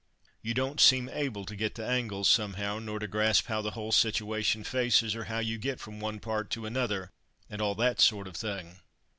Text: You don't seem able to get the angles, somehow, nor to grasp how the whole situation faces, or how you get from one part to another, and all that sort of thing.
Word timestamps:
You 0.41 0.55
don't 0.55 0.81
seem 0.81 1.09
able 1.09 1.45
to 1.45 1.55
get 1.55 1.75
the 1.75 1.85
angles, 1.85 2.27
somehow, 2.27 2.79
nor 2.79 2.97
to 2.97 3.05
grasp 3.07 3.45
how 3.45 3.61
the 3.61 3.69
whole 3.77 3.91
situation 3.91 4.63
faces, 4.63 5.15
or 5.15 5.25
how 5.25 5.37
you 5.37 5.59
get 5.59 5.79
from 5.79 5.99
one 5.99 6.19
part 6.19 6.49
to 6.53 6.65
another, 6.65 7.11
and 7.51 7.61
all 7.61 7.75
that 7.75 8.01
sort 8.01 8.27
of 8.27 8.35
thing. 8.35 8.79